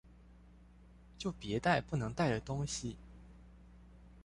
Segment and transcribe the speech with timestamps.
[1.19, 2.97] 就別帶不能帶的東西！